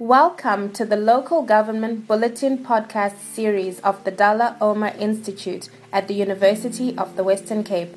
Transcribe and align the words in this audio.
Welcome 0.00 0.70
to 0.74 0.84
the 0.84 0.96
Local 0.96 1.42
Government 1.42 2.06
Bulletin 2.06 2.58
podcast 2.58 3.18
series 3.18 3.80
of 3.80 4.04
the 4.04 4.12
Dullah 4.12 4.56
Omar 4.60 4.92
Institute 4.96 5.70
at 5.92 6.06
the 6.06 6.14
University 6.14 6.96
of 6.96 7.16
the 7.16 7.24
Western 7.24 7.64
Cape. 7.64 7.96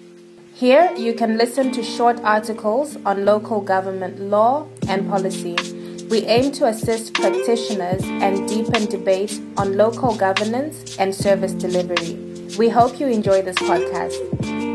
Here 0.51 0.91
you 0.97 1.13
can 1.13 1.37
listen 1.37 1.71
to 1.73 1.83
short 1.83 2.19
articles 2.21 2.97
on 3.05 3.23
local 3.23 3.61
government 3.61 4.19
law 4.19 4.67
and 4.87 5.07
policy. 5.07 5.55
We 6.09 6.25
aim 6.25 6.51
to 6.53 6.65
assist 6.65 7.13
practitioners 7.13 8.01
and 8.03 8.49
deepen 8.49 8.87
debate 8.87 9.39
on 9.55 9.77
local 9.77 10.15
governance 10.15 10.97
and 10.97 11.13
service 11.13 11.53
delivery. 11.53 12.15
We 12.57 12.69
hope 12.69 12.99
you 12.99 13.09
enjoy 13.09 13.43
this 13.43 13.57
podcast. 13.57 14.70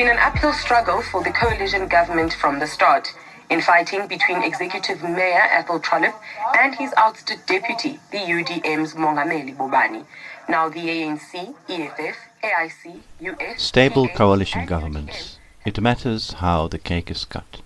Been 0.00 0.08
an 0.08 0.18
uphill 0.18 0.54
struggle 0.54 1.02
for 1.02 1.22
the 1.22 1.30
coalition 1.30 1.86
government 1.86 2.32
from 2.32 2.58
the 2.58 2.66
start, 2.66 3.12
in 3.50 3.60
fighting 3.60 4.06
between 4.06 4.42
Executive 4.42 5.02
Mayor 5.02 5.44
Athol 5.52 5.78
Trollip 5.78 6.14
and 6.58 6.74
his 6.74 6.94
ousted 6.96 7.40
deputy, 7.44 8.00
the 8.10 8.16
UDM's 8.16 8.94
Mongameli 8.94 9.54
Bobani. 9.54 10.06
Now 10.48 10.70
the 10.70 10.80
ANC, 10.80 11.54
EFF, 11.68 12.16
AIC, 12.42 13.00
US... 13.20 13.62
Stable 13.62 14.08
coalition 14.08 14.64
governments. 14.64 15.38
It 15.66 15.78
matters 15.82 16.32
how 16.32 16.66
the 16.66 16.78
cake 16.78 17.10
is 17.10 17.26
cut. 17.26 17.60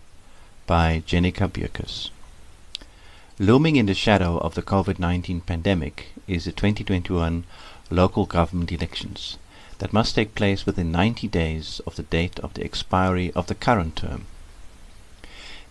By 0.66 1.04
Jenica 1.06 1.48
Beukes. 1.48 2.10
Looming 3.38 3.76
in 3.76 3.86
the 3.86 3.94
shadow 3.94 4.38
of 4.38 4.56
the 4.56 4.62
COVID-19 4.62 5.46
pandemic 5.46 6.08
is 6.26 6.46
the 6.46 6.50
2021 6.50 7.44
local 7.90 8.26
government 8.26 8.72
elections 8.72 9.38
that 9.78 9.92
must 9.92 10.14
take 10.14 10.34
place 10.34 10.66
within 10.66 10.92
90 10.92 11.28
days 11.28 11.80
of 11.86 11.96
the 11.96 12.02
date 12.02 12.38
of 12.40 12.54
the 12.54 12.64
expiry 12.64 13.32
of 13.32 13.46
the 13.46 13.54
current 13.54 13.96
term. 13.96 14.26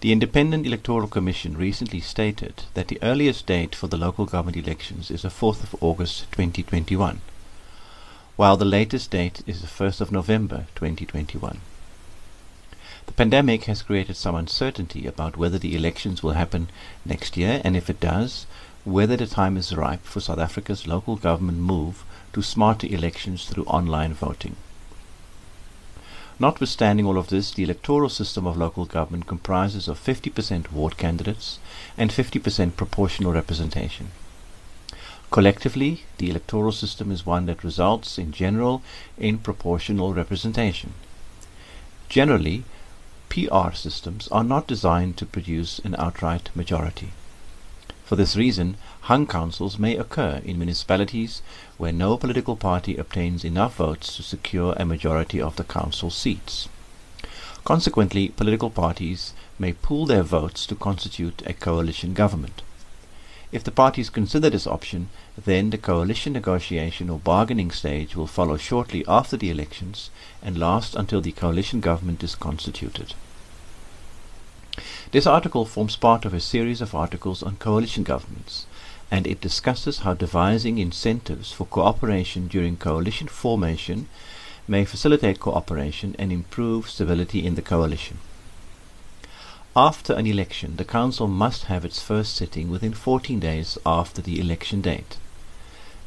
The 0.02 0.12
Independent 0.12 0.66
Electoral 0.66 1.08
Commission 1.08 1.56
recently 1.56 2.02
stated 2.02 2.64
that 2.74 2.90
the 2.90 3.02
earliest 3.02 3.46
date 3.46 3.74
for 3.74 3.88
the 3.88 3.96
local 3.98 4.26
government 4.26 4.58
elections 4.58 5.10
is 5.10 5.22
the 5.22 5.30
4th 5.30 5.64
of 5.64 5.82
August 5.82 6.30
2021, 6.34 7.22
while 8.36 8.58
the 8.58 8.66
latest 8.66 9.12
date 9.12 9.42
is 9.48 9.62
the 9.62 9.68
1st 9.68 10.02
of 10.02 10.12
November 10.12 10.66
2021. 10.76 11.62
The 13.06 13.14
pandemic 13.14 13.66
has 13.66 13.84
created 13.84 14.18
some 14.18 14.36
uncertainty 14.36 15.08
about 15.08 15.38
whether 15.38 15.58
the 15.58 15.76
elections 15.76 16.24
will 16.24 16.34
happen 16.34 16.70
next 17.06 17.38
year 17.38 17.62
and 17.64 17.78
if 17.78 17.90
it 17.90 18.00
does, 18.00 18.46
whether 18.86 19.16
the 19.16 19.28
time 19.28 19.56
is 19.56 19.76
ripe 19.76 20.04
for 20.04 20.20
South 20.20 20.40
Africa's 20.40 20.88
local 20.88 21.16
government 21.16 21.58
move 21.58 22.04
to 22.34 22.42
smarter 22.42 22.88
elections 22.88 23.46
through 23.46 23.64
online 23.64 24.14
voting. 24.14 24.56
Notwithstanding 26.40 27.06
all 27.06 27.18
of 27.18 27.30
this, 27.30 27.52
the 27.52 27.64
electoral 27.64 28.10
system 28.10 28.46
of 28.46 28.58
local 28.58 28.86
government 28.86 29.28
comprises 29.28 29.88
of 29.88 30.04
50% 30.04 30.72
ward 30.72 30.98
candidates 30.98 31.60
and 31.98 32.10
50% 32.10 32.76
proportional 32.76 33.32
representation. 33.32 34.12
Collectively, 35.32 36.04
the 36.18 36.30
electoral 36.30 36.72
system 36.72 37.12
is 37.12 37.26
one 37.26 37.46
that 37.46 37.64
results, 37.64 38.18
in 38.18 38.32
general, 38.32 38.82
in 39.18 39.38
proportional 39.38 40.14
representation. 40.14 40.94
Generally, 42.10 42.64
PR 43.30 43.72
systems 43.74 44.28
are 44.28 44.44
not 44.44 44.68
designed 44.68 45.18
to 45.18 45.26
produce 45.26 45.80
an 45.80 45.96
outright 45.98 46.50
majority. 46.56 47.12
For 48.06 48.18
this 48.18 48.36
reason, 48.36 48.76
hung 49.02 49.28
councils 49.28 49.80
may 49.80 49.96
occur 49.96 50.42
in 50.44 50.58
municipalities 50.58 51.42
where 51.78 51.94
no 51.94 52.18
political 52.18 52.56
party 52.56 52.98
obtains 52.98 53.46
enough 53.46 53.76
votes 53.76 54.16
to 54.18 54.24
secure 54.24 54.74
a 54.74 54.86
majority 54.86 55.42
of 55.42 55.56
the 55.56 55.64
council 55.64 56.10
seats. 56.10 56.68
Consequently, 57.64 58.28
political 58.28 58.70
parties 58.70 59.34
may 59.58 59.72
pool 59.72 60.06
their 60.06 60.24
votes 60.24 60.66
to 60.66 60.76
constitute 60.76 61.42
a 61.46 61.54
coalition 61.54 62.14
government. 62.14 62.62
If 63.54 63.64
the 63.64 63.72
parties 63.72 64.10
consider 64.10 64.50
this 64.50 64.68
option, 64.68 65.10
then 65.38 65.70
the 65.70 65.78
coalition 65.78 66.34
negotiation 66.34 67.10
or 67.10 67.20
bargaining 67.20 67.72
stage 67.72 68.16
will 68.16 68.28
follow 68.28 68.58
shortly 68.58 69.06
after 69.08 69.38
the 69.38 69.50
elections 69.50 70.10
and 70.42 70.58
last 70.58 70.96
until 70.96 71.22
the 71.22 71.32
coalition 71.32 71.80
government 71.80 72.24
is 72.24 72.36
constituted. 72.36 73.14
This 75.14 75.28
article 75.28 75.66
forms 75.66 75.96
part 75.96 76.26
of 76.26 76.34
a 76.34 76.40
series 76.40 76.82
of 76.82 76.96
articles 76.96 77.44
on 77.44 77.58
coalition 77.58 78.02
governments, 78.02 78.66
and 79.12 79.28
it 79.28 79.42
discusses 79.42 80.00
how 80.00 80.16
devising 80.16 80.80
incentives 80.80 81.52
for 81.52 81.68
cooperation 81.68 82.48
during 82.48 82.78
coalition 82.78 83.28
formation 83.28 84.10
may 84.68 84.86
facilitate 84.86 85.40
cooperation 85.40 86.16
and 86.18 86.32
improve 86.32 86.90
stability 86.90 87.46
in 87.46 87.54
the 87.54 87.62
coalition. 87.62 88.18
After 89.76 90.14
an 90.14 90.26
election, 90.26 90.78
the 90.78 90.84
Council 90.84 91.28
must 91.28 91.66
have 91.66 91.86
its 91.86 92.02
first 92.02 92.36
sitting 92.36 92.72
within 92.72 92.96
14 92.96 93.40
days 93.40 93.78
after 93.86 94.20
the 94.20 94.40
election 94.40 94.82
date. 94.82 95.18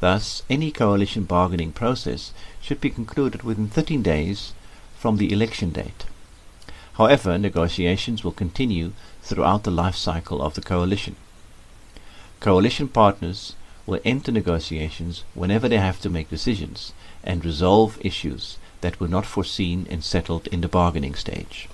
Thus, 0.01 0.43
any 0.49 0.69
coalition 0.69 1.23
bargaining 1.23 1.71
process 1.71 2.33
should 2.59 2.81
be 2.81 2.89
concluded 2.89 3.43
within 3.43 3.69
13 3.69 4.01
days 4.01 4.51
from 4.97 5.15
the 5.15 5.31
election 5.31 5.69
date. 5.69 6.03
However, 6.97 7.37
negotiations 7.37 8.23
will 8.23 8.31
continue 8.31 8.93
throughout 9.21 9.63
the 9.63 9.71
life 9.71 9.95
cycle 9.95 10.41
of 10.41 10.55
the 10.55 10.61
coalition. 10.61 11.15
Coalition 12.39 12.87
partners 12.87 13.53
will 13.85 13.99
enter 14.03 14.31
negotiations 14.31 15.23
whenever 15.35 15.69
they 15.69 15.77
have 15.77 16.01
to 16.01 16.09
make 16.09 16.29
decisions 16.29 16.93
and 17.23 17.45
resolve 17.45 17.99
issues 18.01 18.57
that 18.81 18.99
were 18.99 19.07
not 19.07 19.27
foreseen 19.27 19.85
and 19.91 20.03
settled 20.03 20.47
in 20.47 20.61
the 20.61 20.67
bargaining 20.67 21.13
stage. 21.13 21.69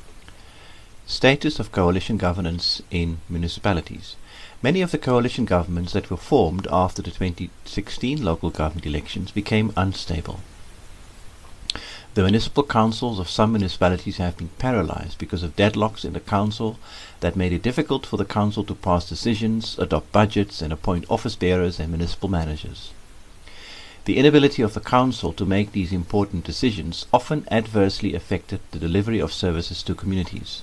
Status 1.07 1.57
of 1.57 1.71
coalition 1.71 2.17
governance 2.17 2.81
in 2.91 3.19
municipalities. 3.29 4.17
Many 4.61 4.81
of 4.81 4.91
the 4.91 4.97
coalition 4.97 5.45
governments 5.45 5.93
that 5.93 6.09
were 6.11 6.17
formed 6.17 6.67
after 6.69 7.01
the 7.01 7.11
2016 7.11 8.21
local 8.21 8.49
government 8.49 8.85
elections 8.85 9.31
became 9.31 9.71
unstable. 9.77 10.41
The 12.15 12.21
municipal 12.21 12.61
councils 12.61 13.17
of 13.17 13.27
some 13.27 13.53
municipalities 13.53 14.17
have 14.17 14.37
been 14.37 14.49
paralyzed 14.59 15.17
because 15.17 15.41
of 15.41 15.55
deadlocks 15.55 16.05
in 16.05 16.13
the 16.13 16.19
council 16.19 16.77
that 17.21 17.35
made 17.35 17.51
it 17.51 17.63
difficult 17.63 18.05
for 18.05 18.17
the 18.17 18.25
council 18.25 18.63
to 18.65 18.75
pass 18.75 19.09
decisions, 19.09 19.79
adopt 19.79 20.11
budgets, 20.11 20.61
and 20.61 20.71
appoint 20.71 21.09
office 21.09 21.35
bearers 21.35 21.79
and 21.79 21.89
municipal 21.89 22.29
managers. 22.29 22.91
The 24.05 24.17
inability 24.17 24.61
of 24.61 24.75
the 24.75 24.79
council 24.79 25.33
to 25.33 25.43
make 25.43 25.71
these 25.71 25.91
important 25.91 26.43
decisions 26.43 27.07
often 27.11 27.47
adversely 27.49 28.13
affected 28.13 28.59
the 28.69 28.77
delivery 28.77 29.19
of 29.19 29.33
services 29.33 29.81
to 29.81 29.95
communities. 29.95 30.61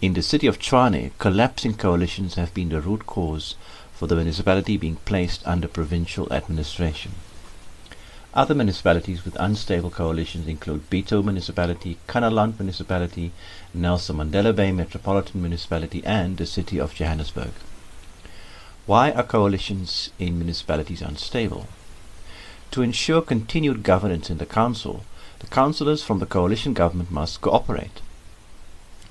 In 0.00 0.14
the 0.14 0.22
city 0.22 0.48
of 0.48 0.58
Tshwane, 0.58 1.12
collapsing 1.20 1.74
coalitions 1.74 2.34
have 2.34 2.52
been 2.52 2.70
the 2.70 2.80
root 2.80 3.06
cause 3.06 3.54
for 3.94 4.08
the 4.08 4.16
municipality 4.16 4.76
being 4.76 4.96
placed 5.04 5.46
under 5.46 5.68
provincial 5.68 6.32
administration. 6.32 7.12
Other 8.34 8.54
municipalities 8.54 9.26
with 9.26 9.36
unstable 9.38 9.90
coalitions 9.90 10.48
include 10.48 10.88
Bitou 10.88 11.22
Municipality, 11.22 11.98
Kannaland 12.08 12.58
Municipality, 12.58 13.30
Nelson 13.74 14.16
Mandela 14.16 14.56
Bay 14.56 14.72
Metropolitan 14.72 15.42
Municipality, 15.42 16.02
and 16.06 16.38
the 16.38 16.46
City 16.46 16.80
of 16.80 16.94
Johannesburg. 16.94 17.50
Why 18.86 19.10
are 19.12 19.22
coalitions 19.22 20.08
in 20.18 20.38
municipalities 20.38 21.02
unstable? 21.02 21.66
To 22.70 22.80
ensure 22.80 23.20
continued 23.20 23.82
governance 23.82 24.30
in 24.30 24.38
the 24.38 24.46
council, 24.46 25.04
the 25.40 25.46
councillors 25.48 26.02
from 26.02 26.18
the 26.18 26.24
coalition 26.24 26.72
government 26.72 27.10
must 27.10 27.42
cooperate. 27.42 28.00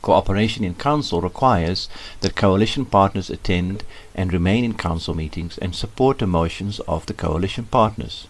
Cooperation 0.02 0.64
in 0.64 0.74
council 0.74 1.22
requires 1.22 1.90
that 2.22 2.36
coalition 2.36 2.86
partners 2.86 3.30
attend 3.30 3.84
and 4.16 4.34
remain 4.34 4.64
in 4.64 4.74
council 4.74 5.14
meetings 5.14 5.59
and 5.59 5.76
support 5.76 6.18
the 6.18 6.26
motions 6.26 6.80
of 6.88 7.06
the 7.06 7.14
coalition 7.14 7.66
partners. 7.66 8.26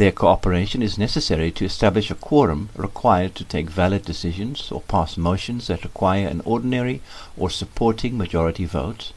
Their 0.00 0.12
cooperation 0.12 0.82
is 0.82 0.96
necessary 0.96 1.50
to 1.50 1.66
establish 1.66 2.10
a 2.10 2.14
quorum 2.14 2.70
required 2.74 3.34
to 3.34 3.44
take 3.44 3.68
valid 3.68 4.02
decisions 4.02 4.72
or 4.72 4.80
pass 4.80 5.18
motions 5.18 5.66
that 5.66 5.84
require 5.84 6.26
an 6.26 6.40
ordinary 6.46 7.02
or 7.36 7.50
supporting 7.50 8.16
majority 8.16 8.64
vote, 8.64 9.12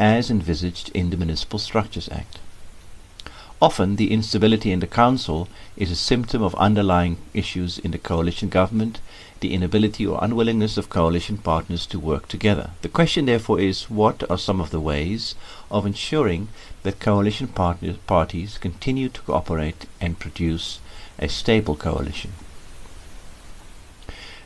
as 0.00 0.28
envisaged 0.28 0.88
in 0.88 1.10
the 1.10 1.16
Municipal 1.16 1.60
Structures 1.60 2.08
Act. 2.08 2.40
Often, 3.60 3.96
the 3.96 4.12
instability 4.12 4.70
in 4.70 4.80
the 4.80 4.86
council 4.86 5.48
is 5.78 5.90
a 5.90 5.96
symptom 5.96 6.42
of 6.42 6.54
underlying 6.56 7.16
issues 7.32 7.78
in 7.78 7.90
the 7.90 7.98
coalition 7.98 8.50
government, 8.50 9.00
the 9.40 9.54
inability 9.54 10.06
or 10.06 10.18
unwillingness 10.22 10.76
of 10.76 10.90
coalition 10.90 11.38
partners 11.38 11.86
to 11.86 11.98
work 11.98 12.28
together. 12.28 12.70
The 12.82 12.90
question, 12.90 13.24
therefore, 13.24 13.58
is 13.58 13.88
what 13.88 14.28
are 14.30 14.36
some 14.36 14.60
of 14.60 14.70
the 14.70 14.80
ways 14.80 15.34
of 15.70 15.86
ensuring 15.86 16.48
that 16.82 17.00
coalition 17.00 17.48
partner, 17.48 17.94
parties 18.06 18.58
continue 18.58 19.08
to 19.08 19.20
cooperate 19.22 19.86
and 20.02 20.18
produce 20.18 20.78
a 21.18 21.28
stable 21.28 21.76
coalition? 21.76 22.32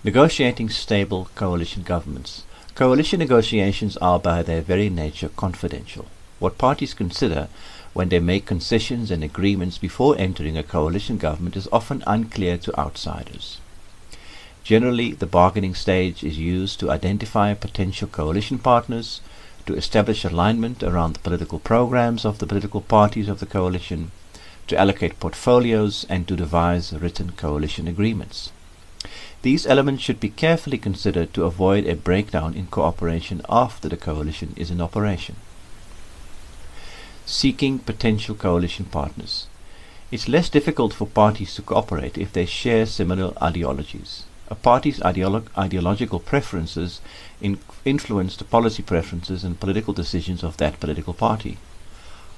Negotiating 0.05 0.71
stable 0.71 1.29
coalition 1.35 1.83
governments. 1.83 2.45
Coalition 2.77 3.19
negotiations 3.19 3.97
are 3.97 4.21
by 4.21 4.43
their 4.43 4.63
very 4.63 4.89
nature 4.89 5.31
confidential. 5.31 6.07
What 6.39 6.57
parties 6.57 6.95
consider 6.95 7.49
when 7.93 8.09
they 8.09 8.21
make 8.21 8.47
concessions 8.47 9.11
and 9.11 9.25
agreements 9.25 9.79
before 9.79 10.17
entering 10.19 10.57
a 10.57 10.63
coalition 10.63 11.19
government 11.19 11.57
is 11.57 11.69
often 11.73 12.03
unclear 12.07 12.57
to 12.57 12.79
outsiders. 12.79 13.59
Generally, 14.63 15.13
the 15.15 15.27
bargaining 15.27 15.75
stage 15.75 16.23
is 16.23 16.39
used 16.39 16.79
to 16.79 16.91
identify 16.91 17.55
potential 17.55 18.07
coalition 18.07 18.59
partners, 18.59 19.21
to 19.67 19.75
establish 19.75 20.25
alignment 20.25 20.83
around 20.83 21.15
the 21.15 21.21
political 21.21 21.59
programs 21.59 22.25
of 22.25 22.39
the 22.39 22.47
political 22.47 22.81
parties 22.81 23.29
of 23.29 23.41
the 23.41 23.47
coalition, 23.47 24.13
to 24.69 24.77
allocate 24.77 25.19
portfolios, 25.19 26.07
and 26.09 26.29
to 26.29 26.37
devise 26.37 26.93
written 26.93 27.33
coalition 27.33 27.89
agreements. 27.89 28.53
These 29.43 29.67
elements 29.67 30.03
should 30.03 30.21
be 30.21 30.29
carefully 30.29 30.79
considered 30.79 31.33
to 31.35 31.45
avoid 31.45 31.87
a 31.87 31.97
breakdown 31.97 32.55
in 32.55 32.67
cooperation 32.67 33.41
after 33.49 33.89
the 33.89 33.97
coalition 33.97 34.53
is 34.57 34.71
in 34.71 34.81
operation. 34.81 35.37
Seeking 37.33 37.79
potential 37.79 38.35
coalition 38.35 38.87
partners. 38.87 39.47
It's 40.11 40.29
less 40.29 40.49
difficult 40.49 40.93
for 40.93 41.07
parties 41.07 41.55
to 41.55 41.63
cooperate 41.63 42.19
if 42.19 42.33
they 42.33 42.45
share 42.45 42.87
similar 42.87 43.33
ideologies. 43.41 44.25
A 44.49 44.57
party's 44.57 44.99
ideolo- 44.99 45.47
ideological 45.57 46.19
preferences 46.19 47.01
in- 47.41 47.61
influence 47.85 48.35
the 48.35 48.43
policy 48.43 48.83
preferences 48.83 49.45
and 49.45 49.61
political 49.61 49.95
decisions 49.95 50.43
of 50.43 50.57
that 50.57 50.81
political 50.81 51.15
party. 51.15 51.59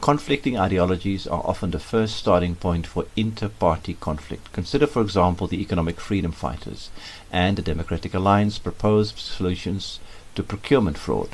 Conflicting 0.03 0.59
ideologies 0.59 1.27
are 1.27 1.43
often 1.47 1.71
the 1.71 1.79
first 1.79 2.15
starting 2.15 2.55
point 2.55 2.87
for 2.87 3.07
inter-party 3.17 3.95
conflict. 3.95 4.53
Consider, 4.53 4.87
for 4.87 5.01
example, 5.01 5.47
the 5.47 5.63
Economic 5.63 6.01
Freedom 6.01 6.33
Fighters 6.33 6.91
and 7.33 7.57
the 7.57 7.63
Democratic 7.63 8.13
Alliance 8.13 8.59
proposed 8.59 9.17
solutions 9.17 10.01
to 10.35 10.43
procurement 10.43 10.99
fraud. 10.99 11.31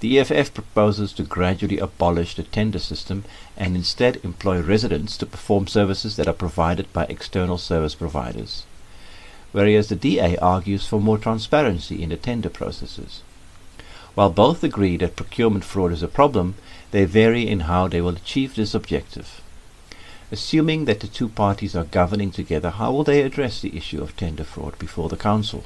The 0.00 0.20
EFF 0.20 0.54
proposes 0.54 1.12
to 1.14 1.24
gradually 1.24 1.78
abolish 1.78 2.36
the 2.36 2.44
tender 2.44 2.78
system 2.78 3.24
and 3.56 3.74
instead 3.74 4.20
employ 4.22 4.60
residents 4.60 5.16
to 5.16 5.26
perform 5.26 5.66
services 5.66 6.14
that 6.16 6.28
are 6.28 6.32
provided 6.32 6.92
by 6.92 7.04
external 7.06 7.58
service 7.58 7.96
providers, 7.96 8.62
whereas 9.50 9.88
the 9.88 9.96
DA 9.96 10.36
argues 10.36 10.86
for 10.86 11.00
more 11.00 11.18
transparency 11.18 12.00
in 12.00 12.10
the 12.10 12.16
tender 12.16 12.48
processes. 12.48 13.22
While 14.14 14.30
both 14.30 14.62
agree 14.62 14.96
that 14.98 15.16
procurement 15.16 15.64
fraud 15.64 15.92
is 15.92 16.02
a 16.02 16.08
problem, 16.08 16.54
they 16.92 17.04
vary 17.04 17.48
in 17.48 17.60
how 17.60 17.88
they 17.88 18.00
will 18.00 18.16
achieve 18.16 18.54
this 18.54 18.74
objective. 18.74 19.40
Assuming 20.30 20.84
that 20.84 21.00
the 21.00 21.08
two 21.08 21.28
parties 21.28 21.74
are 21.74 21.84
governing 21.84 22.30
together, 22.30 22.70
how 22.70 22.92
will 22.92 23.04
they 23.04 23.22
address 23.22 23.60
the 23.60 23.76
issue 23.76 24.00
of 24.00 24.16
tender 24.16 24.44
fraud 24.44 24.78
before 24.78 25.08
the 25.08 25.16
Council? 25.16 25.64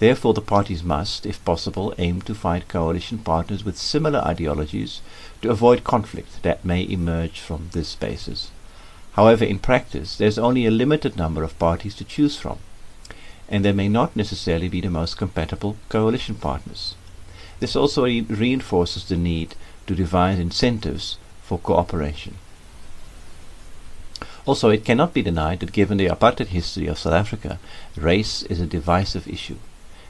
Therefore, 0.00 0.32
the 0.32 0.40
parties 0.40 0.82
must, 0.82 1.26
if 1.26 1.44
possible, 1.44 1.92
aim 1.98 2.22
to 2.22 2.34
find 2.34 2.66
coalition 2.66 3.18
partners 3.18 3.64
with 3.64 3.76
similar 3.76 4.20
ideologies 4.20 5.02
to 5.42 5.50
avoid 5.50 5.84
conflict 5.84 6.42
that 6.42 6.64
may 6.64 6.88
emerge 6.88 7.38
from 7.38 7.68
this 7.72 7.96
basis. 7.96 8.50
However, 9.12 9.44
in 9.44 9.58
practice, 9.58 10.16
there 10.16 10.26
is 10.26 10.38
only 10.38 10.64
a 10.64 10.70
limited 10.70 11.18
number 11.18 11.42
of 11.42 11.58
parties 11.58 11.94
to 11.96 12.04
choose 12.04 12.38
from, 12.38 12.60
and 13.46 13.62
they 13.62 13.72
may 13.72 13.88
not 13.88 14.16
necessarily 14.16 14.70
be 14.70 14.80
the 14.80 14.88
most 14.88 15.18
compatible 15.18 15.76
coalition 15.90 16.36
partners. 16.36 16.94
This 17.58 17.76
also 17.76 18.04
re- 18.04 18.22
reinforces 18.22 19.04
the 19.04 19.18
need 19.18 19.54
to 19.86 19.94
devise 19.94 20.38
incentives 20.38 21.18
for 21.42 21.58
cooperation. 21.58 22.36
Also, 24.46 24.70
it 24.70 24.86
cannot 24.86 25.12
be 25.12 25.20
denied 25.20 25.60
that 25.60 25.72
given 25.72 25.98
the 25.98 26.06
apartheid 26.06 26.46
history 26.46 26.86
of 26.86 26.98
South 26.98 27.12
Africa, 27.12 27.58
race 27.98 28.44
is 28.44 28.60
a 28.60 28.66
divisive 28.66 29.28
issue 29.28 29.58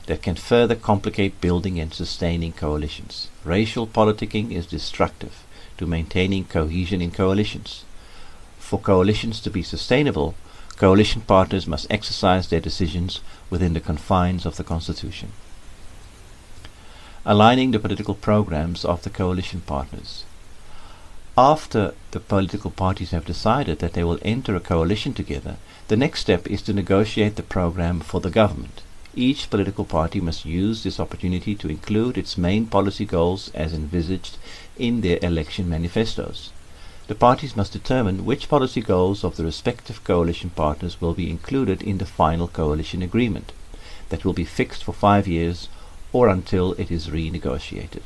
that 0.07 0.23
can 0.23 0.35
further 0.35 0.75
complicate 0.75 1.41
building 1.41 1.79
and 1.79 1.93
sustaining 1.93 2.53
coalitions. 2.53 3.29
Racial 3.45 3.87
politicking 3.87 4.53
is 4.53 4.67
destructive 4.67 5.45
to 5.79 5.87
maintaining 5.87 6.45
cohesion 6.45 7.01
in 7.01 7.11
coalitions. 7.11 7.85
For 8.59 8.79
coalitions 8.79 9.41
to 9.41 9.51
be 9.51 9.63
sustainable, 9.63 10.35
coalition 10.77 11.23
partners 11.23 11.67
must 11.67 11.91
exercise 11.91 12.49
their 12.49 12.61
decisions 12.61 13.21
within 13.51 13.75
the 13.75 13.81
confines 13.81 14.47
of 14.47 14.57
the 14.57 14.65
Constitution. 14.65 15.33
Aligning 17.25 17.71
the 17.71 17.79
political 17.79 18.15
programs 18.15 18.85
of 18.85 19.03
the 19.03 19.11
coalition 19.11 19.61
partners. 19.61 20.25
After 21.37 21.95
the 22.11 22.21
political 22.21 22.71
parties 22.71 23.13
have 23.13 23.25
decided 23.25 23.79
that 23.79 23.95
they 23.95 24.05
will 24.05 24.19
enter 24.23 24.57
a 24.57 24.61
coalition 24.61 25.15
together, 25.15 25.57
the 25.89 25.97
next 25.97 26.21
step 26.21 26.47
is 26.47 26.63
to 26.63 26.73
negotiate 26.73 27.37
the 27.37 27.43
program 27.43 28.01
for 28.01 28.21
the 28.21 28.31
government. 28.31 28.83
Each 29.15 29.51
political 29.51 29.85
party 29.85 30.21
must 30.21 30.45
use 30.45 30.85
this 30.85 31.01
opportunity 31.01 31.57
to 31.57 31.69
include 31.69 32.17
its 32.17 32.39
main 32.39 32.67
policy 32.67 33.05
goals 33.05 33.51
as 33.55 33.73
envisaged 33.73 34.39
in 34.79 35.01
their 35.01 35.19
election 35.21 35.69
manifestos. 35.69 36.51
The 37.09 37.17
parties 37.17 37.57
must 37.57 37.73
determine 37.73 38.25
which 38.25 38.49
policy 38.49 38.81
goals 38.81 39.25
of 39.25 39.35
the 39.35 39.45
respective 39.45 40.05
coalition 40.05 40.51
partners 40.51 41.01
will 41.01 41.15
be 41.15 41.29
included 41.29 41.83
in 41.83 41.99
the 41.99 42.07
final 42.07 42.47
coalition 42.47 43.03
agreement 43.03 43.51
that 44.11 44.25
will 44.25 44.33
be 44.33 44.45
fixed 44.45 44.85
for 44.85 44.93
five 44.93 45.27
years 45.27 45.69
or 46.13 46.29
until 46.29 46.75
it 46.75 46.91
is 46.93 47.09
renegotiated. 47.09 48.03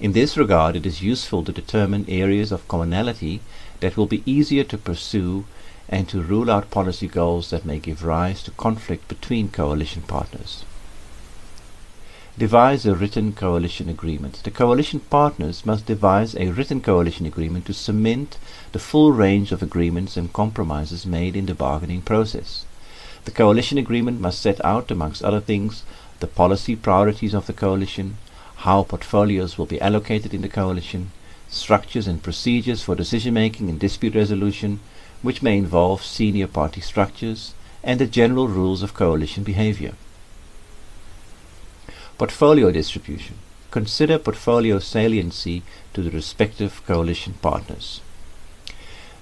In 0.00 0.12
this 0.12 0.36
regard, 0.36 0.74
it 0.74 0.86
is 0.86 1.02
useful 1.02 1.44
to 1.44 1.52
determine 1.52 2.04
areas 2.08 2.50
of 2.50 2.66
commonality 2.66 3.40
that 3.80 3.96
will 3.96 4.06
be 4.06 4.22
easier 4.24 4.64
to 4.64 4.78
pursue 4.78 5.44
and 5.88 6.08
to 6.08 6.22
rule 6.22 6.50
out 6.50 6.70
policy 6.70 7.08
goals 7.08 7.50
that 7.50 7.64
may 7.64 7.78
give 7.78 8.04
rise 8.04 8.42
to 8.42 8.50
conflict 8.52 9.08
between 9.08 9.48
coalition 9.48 10.02
partners. 10.02 10.64
Devise 12.36 12.86
a 12.86 12.94
written 12.94 13.32
coalition 13.32 13.88
agreement. 13.88 14.40
The 14.44 14.52
coalition 14.52 15.00
partners 15.00 15.66
must 15.66 15.86
devise 15.86 16.36
a 16.36 16.50
written 16.50 16.80
coalition 16.80 17.26
agreement 17.26 17.66
to 17.66 17.74
cement 17.74 18.38
the 18.70 18.78
full 18.78 19.10
range 19.10 19.50
of 19.50 19.60
agreements 19.60 20.16
and 20.16 20.32
compromises 20.32 21.04
made 21.04 21.34
in 21.34 21.46
the 21.46 21.54
bargaining 21.54 22.02
process. 22.02 22.64
The 23.24 23.32
coalition 23.32 23.76
agreement 23.76 24.20
must 24.20 24.40
set 24.40 24.64
out, 24.64 24.90
amongst 24.90 25.24
other 25.24 25.40
things, 25.40 25.82
the 26.20 26.28
policy 26.28 26.76
priorities 26.76 27.34
of 27.34 27.46
the 27.46 27.52
coalition, 27.52 28.18
how 28.58 28.84
portfolios 28.84 29.58
will 29.58 29.66
be 29.66 29.80
allocated 29.80 30.32
in 30.32 30.42
the 30.42 30.48
coalition, 30.48 31.10
structures 31.48 32.06
and 32.06 32.22
procedures 32.22 32.82
for 32.82 32.94
decision 32.94 33.34
making 33.34 33.68
and 33.68 33.80
dispute 33.80 34.14
resolution, 34.14 34.80
which 35.22 35.42
may 35.42 35.56
involve 35.56 36.04
senior 36.04 36.46
party 36.46 36.80
structures, 36.80 37.54
and 37.82 37.98
the 37.98 38.06
general 38.06 38.48
rules 38.48 38.82
of 38.82 38.94
coalition 38.94 39.44
behavior. 39.44 39.94
Portfolio 42.18 42.70
distribution. 42.70 43.36
Consider 43.70 44.18
portfolio 44.18 44.78
saliency 44.78 45.62
to 45.92 46.02
the 46.02 46.10
respective 46.10 46.82
coalition 46.86 47.34
partners. 47.40 48.00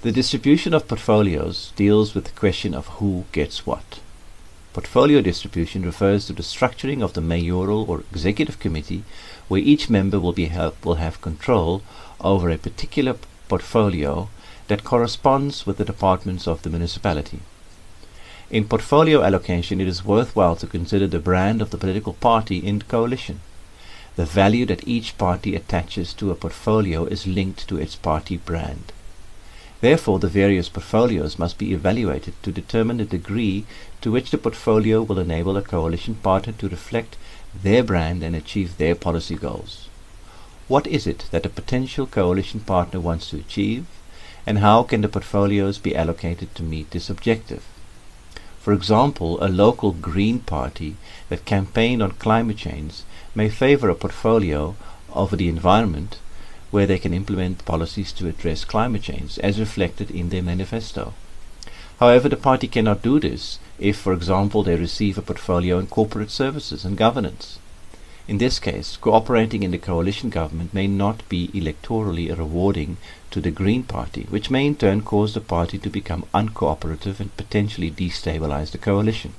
The 0.02 0.12
distribution 0.12 0.72
of 0.72 0.86
portfolios 0.86 1.72
deals 1.76 2.14
with 2.14 2.24
the 2.24 2.38
question 2.38 2.74
of 2.74 2.86
who 2.98 3.24
gets 3.32 3.66
what. 3.66 4.00
Portfolio 4.76 5.22
distribution 5.22 5.86
refers 5.86 6.26
to 6.26 6.34
the 6.34 6.42
structuring 6.42 7.02
of 7.02 7.14
the 7.14 7.22
mayoral 7.22 7.90
or 7.90 8.00
executive 8.12 8.60
committee 8.60 9.04
where 9.48 9.58
each 9.58 9.88
member 9.88 10.20
will, 10.20 10.34
be 10.34 10.52
will 10.84 10.96
have 10.96 11.22
control 11.22 11.80
over 12.20 12.50
a 12.50 12.58
particular 12.58 13.16
portfolio 13.48 14.28
that 14.68 14.84
corresponds 14.84 15.64
with 15.64 15.78
the 15.78 15.84
departments 15.86 16.46
of 16.46 16.60
the 16.60 16.68
municipality. 16.68 17.40
In 18.50 18.68
portfolio 18.68 19.22
allocation, 19.22 19.80
it 19.80 19.88
is 19.88 20.04
worthwhile 20.04 20.56
to 20.56 20.66
consider 20.66 21.06
the 21.06 21.20
brand 21.20 21.62
of 21.62 21.70
the 21.70 21.78
political 21.78 22.12
party 22.12 22.58
in 22.58 22.82
coalition. 22.82 23.40
The 24.16 24.26
value 24.26 24.66
that 24.66 24.86
each 24.86 25.16
party 25.16 25.56
attaches 25.56 26.12
to 26.12 26.30
a 26.30 26.34
portfolio 26.34 27.06
is 27.06 27.26
linked 27.26 27.66
to 27.68 27.78
its 27.78 27.96
party 27.96 28.36
brand. 28.36 28.92
Therefore, 29.80 30.18
the 30.18 30.28
various 30.28 30.68
portfolios 30.70 31.38
must 31.38 31.58
be 31.58 31.72
evaluated 31.72 32.34
to 32.42 32.50
determine 32.50 32.96
the 32.96 33.04
degree 33.04 33.66
to 34.00 34.10
which 34.10 34.30
the 34.30 34.38
portfolio 34.38 35.02
will 35.02 35.18
enable 35.18 35.56
a 35.56 35.62
coalition 35.62 36.14
partner 36.14 36.54
to 36.54 36.68
reflect 36.68 37.16
their 37.62 37.82
brand 37.82 38.22
and 38.22 38.34
achieve 38.34 38.78
their 38.78 38.94
policy 38.94 39.34
goals. 39.34 39.88
What 40.68 40.86
is 40.86 41.06
it 41.06 41.26
that 41.30 41.46
a 41.46 41.50
potential 41.50 42.06
coalition 42.06 42.60
partner 42.60 43.00
wants 43.00 43.30
to 43.30 43.36
achieve, 43.36 43.86
and 44.46 44.58
how 44.58 44.82
can 44.82 45.02
the 45.02 45.08
portfolios 45.08 45.78
be 45.78 45.94
allocated 45.94 46.54
to 46.54 46.62
meet 46.62 46.90
this 46.90 47.10
objective? 47.10 47.62
For 48.60 48.72
example, 48.72 49.38
a 49.44 49.48
local 49.48 49.92
Green 49.92 50.40
Party 50.40 50.96
that 51.28 51.44
campaigned 51.44 52.02
on 52.02 52.12
climate 52.12 52.56
change 52.56 53.02
may 53.34 53.48
favor 53.48 53.88
a 53.90 53.94
portfolio 53.94 54.74
over 55.12 55.36
the 55.36 55.48
environment 55.48 56.18
where 56.70 56.86
they 56.86 56.98
can 56.98 57.14
implement 57.14 57.64
policies 57.64 58.12
to 58.12 58.28
address 58.28 58.64
climate 58.64 59.02
change 59.02 59.38
as 59.40 59.60
reflected 59.60 60.10
in 60.10 60.28
their 60.28 60.42
manifesto. 60.42 61.14
However, 62.00 62.28
the 62.28 62.36
party 62.36 62.68
cannot 62.68 63.02
do 63.02 63.18
this 63.20 63.58
if, 63.78 63.96
for 63.96 64.12
example, 64.12 64.62
they 64.62 64.76
receive 64.76 65.16
a 65.16 65.22
portfolio 65.22 65.78
in 65.78 65.86
corporate 65.86 66.30
services 66.30 66.84
and 66.84 66.96
governance. 66.96 67.58
In 68.28 68.38
this 68.38 68.58
case, 68.58 68.96
cooperating 68.96 69.62
in 69.62 69.70
the 69.70 69.78
coalition 69.78 70.30
government 70.30 70.74
may 70.74 70.86
not 70.86 71.26
be 71.28 71.48
electorally 71.48 72.36
rewarding 72.36 72.96
to 73.30 73.40
the 73.40 73.52
Green 73.52 73.84
Party, 73.84 74.26
which 74.28 74.50
may 74.50 74.66
in 74.66 74.74
turn 74.74 75.02
cause 75.02 75.34
the 75.34 75.40
party 75.40 75.78
to 75.78 75.88
become 75.88 76.24
uncooperative 76.34 77.20
and 77.20 77.36
potentially 77.36 77.90
destabilize 77.90 78.72
the 78.72 78.78
coalition. 78.78 79.32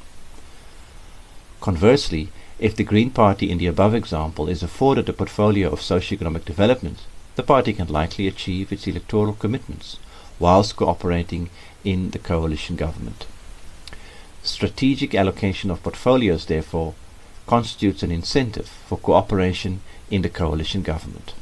Conversely, 1.60 2.30
If 2.60 2.76
the 2.76 2.84
Green 2.84 3.12
Party 3.12 3.52
in 3.52 3.60
the 3.60 3.68
above 3.68 3.94
example 3.94 4.50
is 4.50 4.64
afforded 4.64 5.08
a 5.08 5.14
portfolio 5.14 5.70
of 5.72 5.80
socio-economic 5.80 6.44
development, 6.44 7.02
the 7.38 7.44
party 7.44 7.72
can 7.72 7.88
likely 7.88 8.28
achieve 8.28 8.72
its 8.72 8.88
electoral 8.88 9.34
commitments 9.34 9.98
whilst 10.40 10.76
cooperating 10.76 11.52
in 11.84 12.10
the 12.10 12.20
coalition 12.20 12.76
government. 12.76 13.28
Strategic 14.42 15.14
allocation 15.14 15.70
of 15.70 15.84
portfolios, 15.84 16.48
therefore, 16.48 16.96
constitutes 17.46 18.02
an 18.02 18.12
incentive 18.12 18.68
for 18.68 18.98
cooperation 18.98 19.82
in 20.10 20.24
the 20.24 20.30
coalition 20.30 20.82
government. 20.82 21.36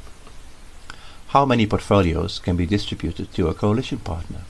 How 1.27 1.45
many 1.45 1.65
portfolios 1.65 2.39
can 2.39 2.57
be 2.57 2.65
distributed 2.65 3.33
to 3.33 3.47
a 3.47 3.53
coalition 3.53 3.99
partner? 3.99 4.41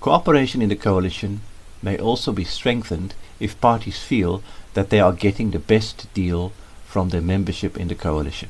Cooperation 0.00 0.62
in 0.62 0.68
the 0.68 0.76
coalition 0.76 1.40
may 1.82 1.98
also 1.98 2.32
be 2.32 2.44
strengthened 2.44 3.14
if 3.40 3.60
parties 3.60 3.98
feel 3.98 4.44
that 4.74 4.90
they 4.90 5.00
are 5.00 5.12
getting 5.12 5.50
the 5.50 5.58
best 5.58 6.06
deal 6.14 6.52
from 6.84 7.08
their 7.08 7.20
membership 7.20 7.76
in 7.76 7.88
the 7.88 7.96
coalition. 7.96 8.48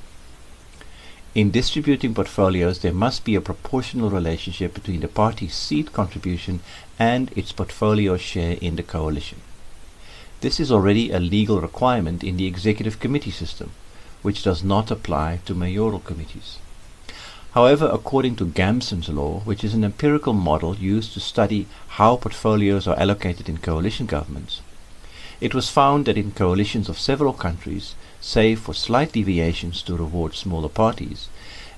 In 1.32 1.52
distributing 1.52 2.12
portfolios, 2.12 2.80
there 2.80 2.92
must 2.92 3.24
be 3.24 3.36
a 3.36 3.40
proportional 3.40 4.10
relationship 4.10 4.74
between 4.74 4.98
the 4.98 5.06
party's 5.06 5.54
seat 5.54 5.92
contribution 5.92 6.58
and 6.98 7.30
its 7.36 7.52
portfolio 7.52 8.16
share 8.16 8.56
in 8.60 8.74
the 8.74 8.82
coalition. 8.82 9.38
This 10.40 10.58
is 10.58 10.72
already 10.72 11.12
a 11.12 11.20
legal 11.20 11.60
requirement 11.60 12.24
in 12.24 12.36
the 12.36 12.46
executive 12.46 12.98
committee 12.98 13.30
system, 13.30 13.70
which 14.22 14.42
does 14.42 14.64
not 14.64 14.90
apply 14.90 15.38
to 15.44 15.54
mayoral 15.54 16.00
committees. 16.00 16.58
However, 17.52 17.88
according 17.92 18.34
to 18.36 18.46
Gamson's 18.46 19.08
law, 19.08 19.40
which 19.44 19.62
is 19.62 19.72
an 19.72 19.84
empirical 19.84 20.32
model 20.32 20.74
used 20.74 21.14
to 21.14 21.20
study 21.20 21.68
how 22.00 22.16
portfolios 22.16 22.88
are 22.88 22.98
allocated 22.98 23.48
in 23.48 23.58
coalition 23.58 24.06
governments, 24.06 24.62
it 25.40 25.54
was 25.54 25.70
found 25.70 26.04
that 26.04 26.18
in 26.18 26.32
coalitions 26.32 26.88
of 26.88 26.98
several 26.98 27.32
countries, 27.32 27.94
save 28.20 28.60
for 28.60 28.74
slight 28.74 29.12
deviations 29.12 29.82
to 29.82 29.96
reward 29.96 30.34
smaller 30.34 30.68
parties, 30.68 31.28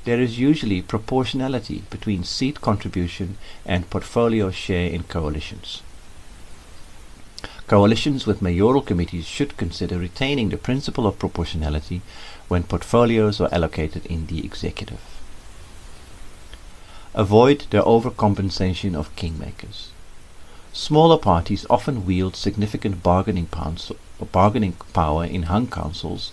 there 0.04 0.20
is 0.20 0.38
usually 0.38 0.82
proportionality 0.82 1.84
between 1.88 2.24
seat 2.24 2.60
contribution 2.60 3.36
and 3.64 3.88
portfolio 3.88 4.50
share 4.50 4.90
in 4.90 5.04
coalitions. 5.04 5.82
Coalitions 7.68 8.26
with 8.26 8.42
mayoral 8.42 8.82
committees 8.82 9.24
should 9.24 9.56
consider 9.56 9.96
retaining 9.96 10.48
the 10.48 10.56
principle 10.56 11.06
of 11.06 11.18
proportionality 11.18 12.02
when 12.48 12.64
portfolios 12.64 13.40
are 13.40 13.48
allocated 13.52 14.04
in 14.06 14.26
the 14.26 14.44
executive. 14.44 15.00
Avoid 17.14 17.66
the 17.70 17.82
overcompensation 17.82 18.94
of 18.94 19.14
kingmakers. 19.16 19.88
Smaller 20.74 21.18
parties 21.18 21.66
often 21.68 22.06
wield 22.06 22.34
significant 22.34 23.02
bargaining, 23.02 23.46
bargaining 24.32 24.72
power 24.94 25.24
in 25.24 25.42
hung 25.44 25.66
councils 25.66 26.32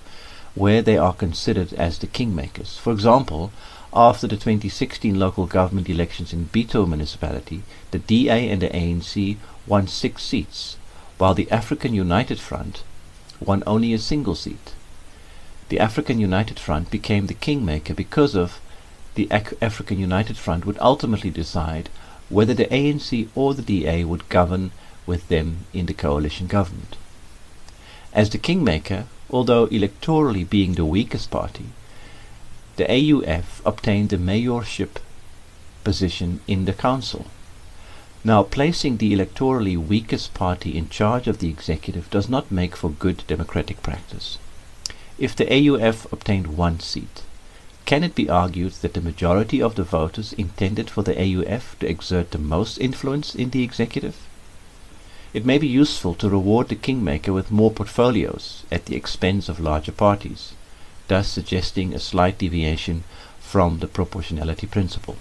where 0.56 0.82
they 0.82 0.98
are 0.98 1.14
considered 1.14 1.74
as 1.74 1.98
the 1.98 2.08
kingmakers. 2.08 2.80
For 2.80 2.92
example, 2.94 3.52
after 3.94 4.28
the 4.28 4.36
2016 4.36 5.20
local 5.20 5.46
government 5.46 5.90
elections 5.90 6.32
in 6.32 6.50
Bitou 6.54 6.88
municipality, 6.88 7.64
the 7.92 8.00
DA 8.00 8.50
and 8.50 8.62
the 8.62 8.70
ANC 8.70 9.38
won 9.68 9.88
six 9.88 10.24
seats, 10.24 10.78
while 11.18 11.34
the 11.34 11.52
African 11.52 11.94
United 11.94 12.40
Front 12.40 12.84
won 13.40 13.62
only 13.68 13.94
a 13.94 14.00
single 14.00 14.36
seat. 14.36 14.74
The 15.68 15.80
African 15.80 16.20
United 16.20 16.60
Front 16.60 16.90
became 16.90 17.28
the 17.28 17.34
kingmaker 17.34 17.94
because 17.94 18.36
of 18.36 18.60
the 19.16 19.30
African 19.32 20.00
United 20.00 20.38
Front 20.38 20.66
would 20.66 20.78
ultimately 20.80 21.30
decide 21.30 21.90
whether 22.30 22.54
the 22.54 22.66
ANC 22.66 23.28
or 23.36 23.54
the 23.54 23.62
DA 23.62 24.04
would 24.04 24.30
govern 24.30 24.72
with 25.06 25.28
them 25.28 25.66
in 25.74 25.88
the 25.88 25.94
coalition 25.94 26.48
government. 26.48 26.96
As 28.14 28.30
the 28.30 28.38
kingmaker, 28.38 29.06
although 29.30 29.68
electorally 29.68 30.48
being 30.48 30.74
the 30.74 30.86
weakest 30.86 31.30
party, 31.32 31.66
the 32.76 32.86
AUF 32.86 33.62
obtained 33.66 34.10
the 34.10 34.18
mayorship 34.18 35.02
position 35.84 36.40
in 36.48 36.66
the 36.66 36.74
council. 36.74 37.26
Now, 38.24 38.44
placing 38.44 38.98
the 38.98 39.14
electorally 39.14 39.78
weakest 39.78 40.34
party 40.34 40.78
in 40.78 40.90
charge 40.90 41.28
of 41.28 41.40
the 41.40 41.50
executive 41.50 42.10
does 42.10 42.30
not 42.30 42.52
make 42.52 42.76
for 42.76 42.90
good 42.90 43.24
democratic 43.28 43.82
practice. 43.82 44.38
If 45.18 45.36
the 45.36 45.46
AUF 45.46 46.12
obtained 46.12 46.48
one 46.48 46.80
seat, 46.80 47.24
can 47.90 48.04
it 48.04 48.14
be 48.14 48.30
argued 48.30 48.72
that 48.84 48.94
the 48.94 49.02
majority 49.02 49.60
of 49.60 49.74
the 49.74 49.84
voters 49.84 50.32
intended 50.34 50.92
for 50.92 51.02
the 51.02 51.20
AUF 51.20 51.76
to 51.80 51.90
exert 51.90 52.30
the 52.30 52.38
most 52.38 52.78
influence 52.78 53.34
in 53.34 53.50
the 53.50 53.64
executive? 53.64 54.16
It 55.34 55.44
may 55.44 55.58
be 55.58 55.66
useful 55.66 56.14
to 56.14 56.30
reward 56.30 56.68
the 56.68 56.76
kingmaker 56.76 57.34
with 57.34 57.50
more 57.50 57.72
portfolios 57.72 58.62
at 58.72 58.86
the 58.86 58.96
expense 58.96 59.50
of 59.50 59.60
larger 59.60 59.92
parties, 59.92 60.54
thus 61.08 61.30
suggesting 61.30 61.96
a 61.96 62.00
slight 62.00 62.38
deviation 62.38 63.06
from 63.40 63.80
the 63.80 63.88
proportionality 63.88 64.68
principle. 64.68 65.18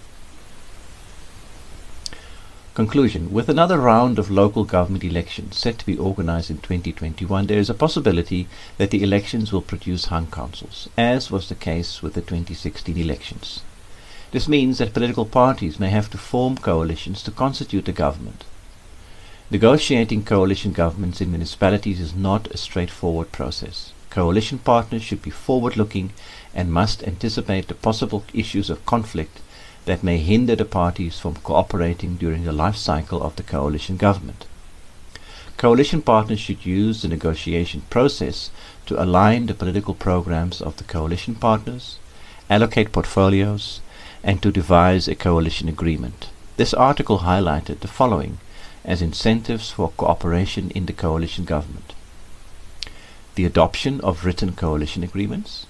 Conclusion. 2.79 3.33
With 3.33 3.49
another 3.49 3.81
round 3.81 4.21
of 4.21 4.31
local 4.31 4.63
government 4.63 5.03
elections 5.03 5.57
set 5.57 5.81
to 5.81 5.85
be 5.85 5.99
organized 5.99 6.49
in 6.49 6.59
2021, 6.59 7.49
there 7.49 7.59
is 7.59 7.69
a 7.69 7.75
possibility 7.75 8.47
that 8.77 8.93
the 8.93 9.03
elections 9.03 9.53
will 9.53 9.63
produce 9.63 10.05
hung 10.05 10.29
councils, 10.29 10.89
as 10.97 11.29
was 11.29 11.49
the 11.49 11.57
case 11.57 12.03
with 12.03 12.15
the 12.15 12.21
2016 12.21 12.97
elections. 12.97 13.63
This 14.31 14.47
means 14.47 14.79
that 14.79 14.95
political 14.95 15.27
parties 15.27 15.81
may 15.81 15.91
have 15.91 16.09
to 16.11 16.19
form 16.19 16.57
coalitions 16.57 17.21
to 17.25 17.33
constitute 17.33 17.89
a 17.89 17.93
government. 17.93 18.45
Negotiating 19.51 20.23
coalition 20.23 20.71
governments 20.71 21.21
in 21.21 21.33
municipalities 21.33 21.99
is 21.99 22.15
not 22.15 22.47
a 22.47 22.57
straightforward 22.57 23.33
process. 23.33 23.93
Coalition 24.09 24.59
partners 24.61 25.03
should 25.03 25.21
be 25.21 25.31
forward-looking 25.31 26.13
and 26.55 26.73
must 26.73 27.03
anticipate 27.03 27.67
the 27.67 27.75
possible 27.75 28.23
issues 28.33 28.71
of 28.71 28.87
conflict 28.87 29.41
that 29.89 30.05
may 30.05 30.19
hinder 30.19 30.55
the 30.55 30.67
parties 30.67 31.19
from 31.19 31.35
cooperating 31.37 32.17
during 32.17 32.45
the 32.45 32.53
life 32.53 32.77
cycle 32.77 33.23
of 33.23 33.35
the 33.37 33.43
coalition 33.43 33.97
government. 33.97 34.45
Coalition 35.57 36.03
partners 36.03 36.39
should 36.39 36.67
use 36.67 37.01
the 37.01 37.09
negotiation 37.09 37.81
process 37.89 38.51
to 38.85 39.03
align 39.03 39.47
the 39.47 39.55
political 39.55 39.95
programs 39.95 40.61
of 40.61 40.77
the 40.77 40.85
coalition 40.85 41.35
partners, 41.35 41.99
allocate 42.51 42.93
portfolios, 42.93 43.81
and 44.23 44.43
to 44.43 44.53
devise 44.53 45.09
a 45.09 45.15
coalition 45.15 45.71
agreement. 45.71 46.29
This 46.59 46.75
article 46.75 47.21
highlighted 47.21 47.81
the 47.81 47.89
following 47.89 48.39
as 48.85 49.01
incentives 49.01 49.71
for 49.71 49.93
cooperation 49.97 50.71
in 50.73 50.85
the 50.85 50.93
coalition 50.93 51.47
government. 51.47 51.95
The 53.37 53.47
adoption 53.47 54.03
of 54.03 54.27
written 54.27 54.53
coalition 54.53 55.03
agreements, 55.03 55.65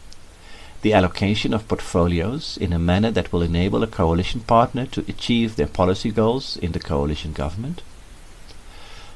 the 0.82 0.92
allocation 0.92 1.52
of 1.52 1.66
portfolios 1.66 2.56
in 2.56 2.73
a 2.73 2.78
manner 2.78 3.11
that 3.11 3.32
will 3.32 3.42
enable 3.42 3.82
a 3.82 3.87
coalition 3.88 4.40
partner 4.40 4.87
to 4.87 5.04
achieve 5.08 5.56
their 5.56 5.66
policy 5.66 6.11
goals 6.12 6.56
in 6.58 6.70
the 6.73 6.78
coalition 6.78 7.32
government, 7.32 7.82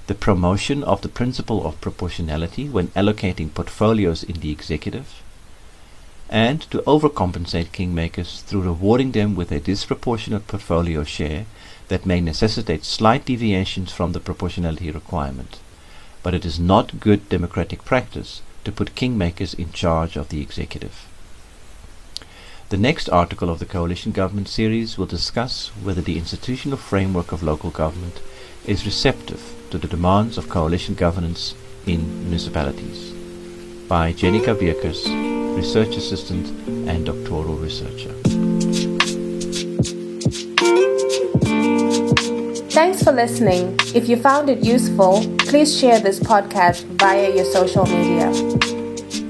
the 0.08 0.14
promotion 0.14 0.82
of 0.82 1.02
the 1.02 1.08
principle 1.08 1.64
of 1.64 1.80
proportionality 1.80 2.68
when 2.68 2.88
allocating 2.88 3.54
portfolios 3.54 4.24
in 4.24 4.40
the 4.40 4.50
executive, 4.50 5.22
and 6.28 6.62
to 6.62 6.78
overcompensate 6.78 7.66
kingmakers 7.66 8.42
through 8.42 8.62
rewarding 8.62 9.12
them 9.12 9.36
with 9.36 9.52
a 9.52 9.60
disproportionate 9.60 10.48
portfolio 10.48 11.04
share 11.04 11.46
that 11.88 12.06
may 12.06 12.20
necessitate 12.20 12.84
slight 12.84 13.24
deviations 13.24 13.92
from 13.92 14.12
the 14.12 14.20
proportionality 14.20 14.90
requirement. 14.90 15.60
But 16.22 16.34
it 16.34 16.44
is 16.44 16.58
not 16.58 16.98
good 16.98 17.28
democratic 17.28 17.84
practice 17.84 18.42
to 18.64 18.72
put 18.72 18.96
kingmakers 18.96 19.54
in 19.54 19.72
charge 19.72 20.16
of 20.16 20.30
the 20.30 20.40
executive. 20.40 21.06
The 22.72 22.78
next 22.78 23.10
article 23.10 23.50
of 23.50 23.58
the 23.58 23.66
Coalition 23.66 24.12
Government 24.12 24.48
series 24.48 24.96
will 24.96 25.04
discuss 25.04 25.68
whether 25.82 26.00
the 26.00 26.16
institutional 26.16 26.78
framework 26.78 27.30
of 27.30 27.42
local 27.42 27.68
government 27.68 28.22
is 28.64 28.86
receptive 28.86 29.42
to 29.68 29.76
the 29.76 29.86
demands 29.86 30.38
of 30.38 30.48
coalition 30.48 30.94
governance 30.94 31.54
in 31.84 32.22
municipalities. 32.22 33.12
By 33.88 34.14
Jenica 34.14 34.56
Beukes, 34.58 35.04
Research 35.54 35.96
Assistant 35.96 36.48
and 36.88 37.04
Doctoral 37.04 37.56
Researcher. 37.56 38.14
Thanks 42.70 43.02
for 43.02 43.12
listening. 43.12 43.76
If 43.94 44.08
you 44.08 44.16
found 44.16 44.48
it 44.48 44.64
useful, 44.64 45.20
please 45.40 45.78
share 45.78 46.00
this 46.00 46.18
podcast 46.18 46.84
via 46.84 47.36
your 47.36 47.44
social 47.44 47.84
media. 47.84 48.71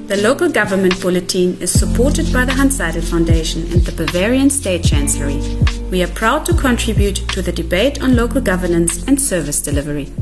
The 0.09 0.17
local 0.21 0.49
government 0.49 1.01
bulletin 1.01 1.61
is 1.63 1.71
supported 1.71 2.33
by 2.33 2.45
the 2.45 2.53
Hanns 2.53 2.77
Seidel 2.77 3.03
Foundation 3.03 3.63
and 3.73 3.83
the 3.83 3.93
Bavarian 3.93 4.51
State 4.51 4.83
Chancellery. 4.83 5.41
We 5.91 6.03
are 6.03 6.09
proud 6.09 6.45
to 6.47 6.55
contribute 6.55 7.17
to 7.29 7.41
the 7.41 7.53
debate 7.53 8.03
on 8.03 8.17
local 8.17 8.41
governance 8.41 9.05
and 9.07 9.19
service 9.19 9.63
delivery. 9.63 10.13